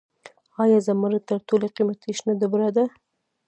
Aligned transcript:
آیا 0.63 0.79
زمرد 0.87 1.23
تر 1.29 1.39
ټولو 1.47 1.65
قیمتي 1.75 2.11
شنه 2.17 2.33
ډبره 2.39 2.69
ده؟ 2.75 2.83